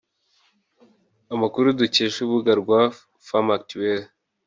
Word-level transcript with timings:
Amakuru 1.33 1.75
dukesha 1.79 2.17
urubuga 2.21 2.51
rwa 2.61 2.81
femme 3.27 3.51
actuelle 3.59 4.07